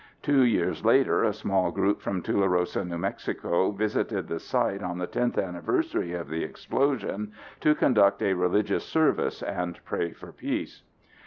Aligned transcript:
Two 0.23 0.41
years 0.41 0.83
later, 0.83 1.23
a 1.23 1.31
small 1.31 1.69
group 1.69 2.01
from 2.01 2.23
Tularosa, 2.23 2.79
NM 2.81 3.77
visited 3.77 4.27
the 4.27 4.39
site 4.39 4.81
on 4.81 4.97
the 4.97 5.05
10th 5.05 5.37
anniversary 5.37 6.13
of 6.13 6.27
the 6.27 6.43
explosion 6.43 7.33
to 7.59 7.75
conduct 7.75 8.23
a 8.23 8.33
religious 8.33 8.83
service 8.83 9.43
and 9.43 9.79
pray 9.85 10.11
for 10.11 10.31
peace. 10.31 10.81